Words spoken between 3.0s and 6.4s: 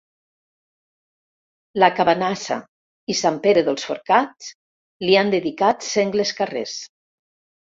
i Sant Pere dels Forcats li han dedicat sengles